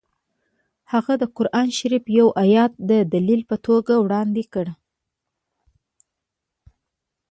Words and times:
هغه 0.91 1.13
د 1.21 1.23
قران 1.37 1.67
شریف 1.79 2.03
یو 2.19 2.27
ایت 2.43 2.71
د 2.89 2.91
دلیل 3.13 3.41
په 3.49 3.55
توګه 3.65 3.93
وړاندې 3.99 4.43
کړ 4.53 4.67